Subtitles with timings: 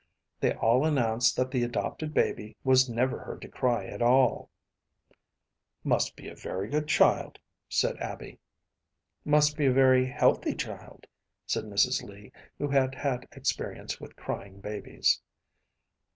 [0.39, 4.49] They all announced that the adopted baby was never heard to cry at all.
[5.83, 7.39] “Must be a very good child,‚ÄĚ
[7.69, 8.39] said Abby.
[9.23, 11.07] “Must be a very healthy child,‚ÄĚ
[11.45, 12.01] said Mrs.
[12.01, 15.21] Lee, who had had experience with crying babies.